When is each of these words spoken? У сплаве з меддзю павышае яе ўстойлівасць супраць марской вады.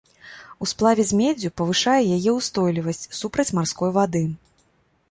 У 0.65 0.67
сплаве 0.71 1.05
з 1.09 1.19
меддзю 1.19 1.51
павышае 1.61 2.01
яе 2.17 2.31
ўстойлівасць 2.39 3.07
супраць 3.21 3.51
марской 3.61 3.97
вады. 4.01 4.29